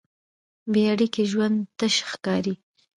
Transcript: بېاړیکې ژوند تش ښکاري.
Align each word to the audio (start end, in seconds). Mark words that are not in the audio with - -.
بېاړیکې 0.71 1.23
ژوند 1.31 1.57
تش 1.77 1.95
ښکاري. 2.11 2.53